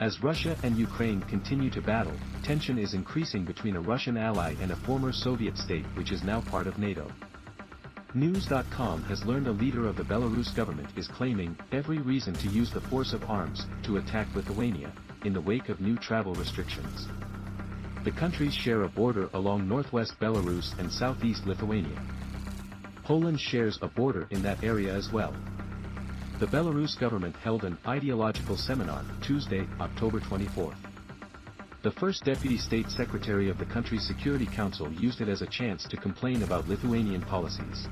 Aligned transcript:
As 0.00 0.22
Russia 0.22 0.56
and 0.62 0.78
Ukraine 0.78 1.20
continue 1.22 1.70
to 1.70 1.82
battle, 1.82 2.12
tension 2.44 2.78
is 2.78 2.94
increasing 2.94 3.44
between 3.44 3.74
a 3.74 3.80
Russian 3.80 4.16
ally 4.16 4.54
and 4.60 4.70
a 4.70 4.76
former 4.76 5.12
Soviet 5.12 5.58
state 5.58 5.84
which 5.94 6.12
is 6.12 6.22
now 6.22 6.40
part 6.40 6.68
of 6.68 6.78
NATO. 6.78 7.10
News.com 8.14 9.02
has 9.02 9.24
learned 9.24 9.48
a 9.48 9.52
leader 9.52 9.88
of 9.88 9.96
the 9.96 10.04
Belarus 10.04 10.54
government 10.54 10.88
is 10.96 11.08
claiming 11.08 11.58
every 11.72 11.98
reason 11.98 12.32
to 12.34 12.48
use 12.48 12.70
the 12.70 12.80
force 12.80 13.12
of 13.12 13.28
arms 13.28 13.66
to 13.82 13.96
attack 13.96 14.28
Lithuania, 14.36 14.92
in 15.24 15.32
the 15.32 15.40
wake 15.40 15.68
of 15.68 15.80
new 15.80 15.96
travel 15.96 16.32
restrictions. 16.34 17.08
The 18.04 18.12
countries 18.12 18.54
share 18.54 18.84
a 18.84 18.88
border 18.88 19.28
along 19.34 19.68
northwest 19.68 20.14
Belarus 20.20 20.78
and 20.78 20.92
southeast 20.92 21.44
Lithuania. 21.44 22.00
Poland 23.02 23.40
shares 23.40 23.80
a 23.82 23.88
border 23.88 24.28
in 24.30 24.42
that 24.42 24.62
area 24.62 24.94
as 24.94 25.12
well. 25.12 25.34
The 26.38 26.46
Belarus 26.46 26.96
government 26.96 27.34
held 27.34 27.64
an 27.64 27.76
ideological 27.84 28.56
seminar 28.56 29.04
Tuesday, 29.20 29.66
October 29.80 30.20
24. 30.20 30.72
The 31.82 31.90
first 31.90 32.22
deputy 32.22 32.56
state 32.56 32.92
secretary 32.92 33.50
of 33.50 33.58
the 33.58 33.64
country's 33.64 34.06
Security 34.06 34.46
Council 34.46 34.88
used 34.92 35.20
it 35.20 35.28
as 35.28 35.42
a 35.42 35.48
chance 35.48 35.82
to 35.88 35.96
complain 35.96 36.44
about 36.44 36.68
Lithuanian 36.68 37.22
policies. 37.22 37.88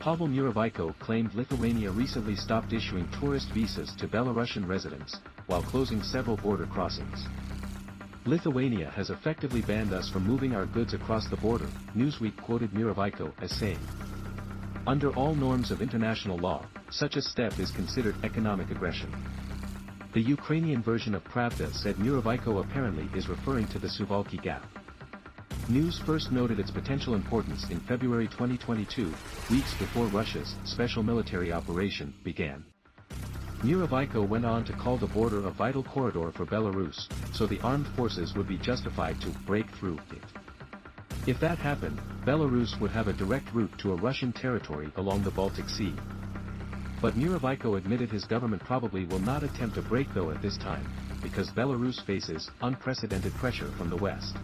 Pavel 0.00 0.26
Muravyko 0.26 0.98
claimed 0.98 1.32
Lithuania 1.36 1.92
recently 1.92 2.34
stopped 2.34 2.72
issuing 2.72 3.08
tourist 3.20 3.50
visas 3.50 3.94
to 3.98 4.08
Belarusian 4.08 4.66
residents, 4.66 5.20
while 5.46 5.62
closing 5.62 6.02
several 6.02 6.36
border 6.36 6.66
crossings. 6.66 7.24
Lithuania 8.26 8.90
has 8.90 9.10
effectively 9.10 9.60
banned 9.60 9.92
us 9.92 10.10
from 10.10 10.26
moving 10.26 10.56
our 10.56 10.66
goods 10.66 10.92
across 10.92 11.28
the 11.28 11.36
border, 11.36 11.68
Newsweek 11.96 12.36
quoted 12.36 12.72
Muravyko 12.72 13.32
as 13.40 13.52
saying. 13.52 13.78
Under 14.86 15.16
all 15.16 15.34
norms 15.34 15.70
of 15.70 15.80
international 15.80 16.36
law, 16.36 16.66
such 16.90 17.16
a 17.16 17.22
step 17.22 17.58
is 17.58 17.70
considered 17.70 18.16
economic 18.22 18.70
aggression. 18.70 19.10
The 20.12 20.20
Ukrainian 20.20 20.82
version 20.82 21.14
of 21.14 21.24
Pravda 21.24 21.72
said 21.72 21.96
Muravyko 21.96 22.60
apparently 22.62 23.08
is 23.18 23.26
referring 23.26 23.66
to 23.68 23.78
the 23.78 23.88
Suwalki 23.88 24.40
Gap. 24.42 24.66
News 25.70 25.98
first 26.00 26.32
noted 26.32 26.60
its 26.60 26.70
potential 26.70 27.14
importance 27.14 27.70
in 27.70 27.80
February 27.80 28.26
2022, 28.26 29.10
weeks 29.50 29.72
before 29.78 30.04
Russia's 30.08 30.54
special 30.64 31.02
military 31.02 31.50
operation 31.50 32.12
began. 32.22 32.62
Muravyko 33.62 34.28
went 34.28 34.44
on 34.44 34.66
to 34.66 34.74
call 34.74 34.98
the 34.98 35.06
border 35.06 35.46
a 35.46 35.50
vital 35.50 35.82
corridor 35.82 36.30
for 36.30 36.44
Belarus, 36.44 37.08
so 37.34 37.46
the 37.46 37.60
armed 37.62 37.86
forces 37.96 38.34
would 38.34 38.46
be 38.46 38.58
justified 38.58 39.18
to 39.22 39.30
break 39.46 39.70
through 39.70 39.98
it. 40.12 40.43
If 41.26 41.40
that 41.40 41.56
happened, 41.56 41.98
Belarus 42.26 42.78
would 42.80 42.90
have 42.90 43.08
a 43.08 43.14
direct 43.14 43.54
route 43.54 43.72
to 43.78 43.92
a 43.92 43.96
Russian 43.96 44.30
territory 44.30 44.90
along 44.96 45.22
the 45.22 45.30
Baltic 45.30 45.70
Sea. 45.70 45.94
But 47.00 47.14
Muravyko 47.14 47.78
admitted 47.78 48.10
his 48.10 48.26
government 48.26 48.62
probably 48.62 49.06
will 49.06 49.20
not 49.20 49.42
attempt 49.42 49.78
a 49.78 49.82
break 49.82 50.12
though 50.12 50.30
at 50.30 50.42
this 50.42 50.58
time, 50.58 50.86
because 51.22 51.48
Belarus 51.50 52.04
faces 52.04 52.50
unprecedented 52.60 53.32
pressure 53.34 53.70
from 53.78 53.88
the 53.88 53.96
West. 53.96 54.36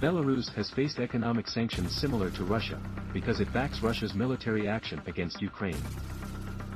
Belarus 0.00 0.52
has 0.54 0.70
faced 0.70 0.98
economic 0.98 1.46
sanctions 1.46 1.94
similar 1.94 2.30
to 2.30 2.42
Russia, 2.42 2.80
because 3.12 3.38
it 3.38 3.52
backs 3.52 3.80
Russia's 3.80 4.12
military 4.12 4.66
action 4.66 5.00
against 5.06 5.40
Ukraine. 5.40 5.82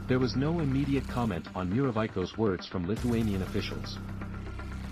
There 0.07 0.21
was 0.21 0.37
no 0.37 0.61
immediate 0.61 1.09
comment 1.09 1.49
on 1.57 1.71
Muravyko's 1.71 2.39
words 2.39 2.67
from 2.67 2.87
Lithuanian 2.87 3.43
officials. 3.43 3.99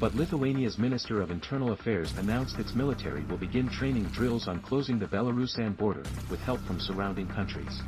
But 0.00 0.14
Lithuania's 0.14 0.78
Minister 0.78 1.20
of 1.20 1.32
Internal 1.32 1.72
Affairs 1.72 2.16
announced 2.18 2.60
its 2.60 2.72
military 2.72 3.24
will 3.24 3.36
begin 3.36 3.68
training 3.68 4.04
drills 4.04 4.46
on 4.46 4.60
closing 4.60 4.96
the 4.96 5.08
Belarusian 5.08 5.76
border, 5.76 6.04
with 6.30 6.38
help 6.38 6.60
from 6.60 6.78
surrounding 6.78 7.26
countries. 7.26 7.82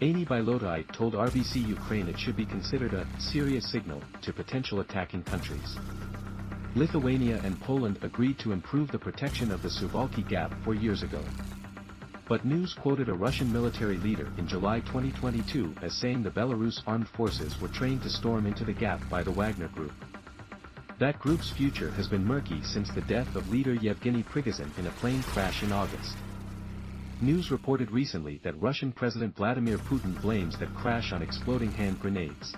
Aini 0.00 0.26
Bilotai 0.26 0.90
told 0.92 1.12
RBC 1.12 1.68
Ukraine 1.68 2.08
it 2.08 2.18
should 2.18 2.36
be 2.36 2.46
considered 2.46 2.94
a 2.94 3.06
serious 3.18 3.70
signal 3.70 4.02
to 4.22 4.32
potential 4.32 4.80
attacking 4.80 5.22
countries. 5.24 5.76
Lithuania 6.74 7.38
and 7.44 7.60
Poland 7.60 7.98
agreed 8.00 8.38
to 8.38 8.52
improve 8.52 8.90
the 8.90 8.98
protection 8.98 9.52
of 9.52 9.60
the 9.60 9.68
Suwalki 9.68 10.26
Gap 10.26 10.54
four 10.64 10.74
years 10.74 11.02
ago. 11.02 11.22
But 12.30 12.46
news 12.46 12.72
quoted 12.72 13.10
a 13.10 13.14
Russian 13.14 13.52
military 13.52 13.98
leader 13.98 14.32
in 14.38 14.48
July 14.48 14.80
2022 14.80 15.74
as 15.82 15.92
saying 15.92 16.22
the 16.22 16.30
Belarus 16.30 16.80
armed 16.86 17.08
forces 17.08 17.60
were 17.60 17.68
trained 17.68 18.02
to 18.04 18.08
storm 18.08 18.46
into 18.46 18.64
the 18.64 18.72
gap 18.72 19.06
by 19.10 19.22
the 19.22 19.32
Wagner 19.32 19.68
Group. 19.68 19.92
That 21.00 21.18
group's 21.18 21.48
future 21.48 21.90
has 21.92 22.08
been 22.08 22.26
murky 22.26 22.60
since 22.62 22.90
the 22.90 23.00
death 23.00 23.34
of 23.34 23.48
leader 23.48 23.72
Yevgeny 23.72 24.22
Prigozhin 24.22 24.68
in 24.78 24.86
a 24.86 24.90
plane 24.90 25.22
crash 25.22 25.62
in 25.62 25.72
August. 25.72 26.14
News 27.22 27.50
reported 27.50 27.90
recently 27.90 28.38
that 28.44 28.60
Russian 28.60 28.92
President 28.92 29.34
Vladimir 29.34 29.78
Putin 29.78 30.20
blames 30.20 30.58
that 30.58 30.74
crash 30.74 31.14
on 31.14 31.22
exploding 31.22 31.72
hand 31.72 31.98
grenades. 32.00 32.54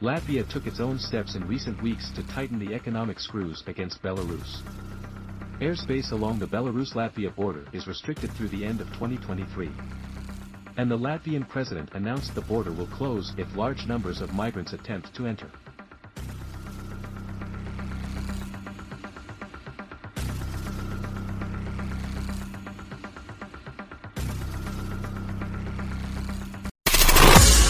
Latvia 0.00 0.48
took 0.48 0.68
its 0.68 0.78
own 0.78 1.00
steps 1.00 1.34
in 1.34 1.44
recent 1.48 1.82
weeks 1.82 2.12
to 2.12 2.22
tighten 2.28 2.60
the 2.60 2.72
economic 2.72 3.18
screws 3.18 3.64
against 3.66 4.00
Belarus. 4.00 4.62
Airspace 5.58 6.12
along 6.12 6.38
the 6.38 6.46
Belarus-Latvia 6.46 7.34
border 7.34 7.66
is 7.72 7.88
restricted 7.88 8.30
through 8.30 8.50
the 8.50 8.64
end 8.64 8.80
of 8.80 8.86
2023. 8.92 9.68
And 10.76 10.88
the 10.88 10.96
Latvian 10.96 11.48
president 11.48 11.90
announced 11.94 12.32
the 12.36 12.42
border 12.42 12.70
will 12.70 12.86
close 12.86 13.34
if 13.36 13.56
large 13.56 13.88
numbers 13.88 14.20
of 14.20 14.34
migrants 14.34 14.72
attempt 14.72 15.12
to 15.16 15.26
enter. 15.26 15.50